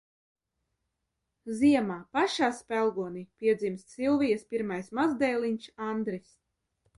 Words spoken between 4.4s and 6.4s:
pirmais mazdēliņš Andris.